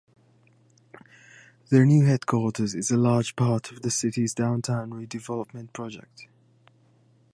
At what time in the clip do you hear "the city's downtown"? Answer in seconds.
3.83-4.89